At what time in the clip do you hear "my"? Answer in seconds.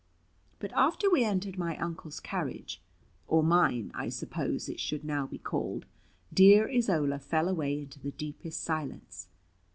1.59-1.77